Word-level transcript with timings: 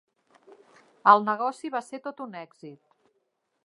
El 1.13 1.21
negoci 1.27 1.73
va 1.77 1.85
ser 1.91 2.03
tot 2.09 2.27
un 2.29 2.37
èxit. 2.45 2.85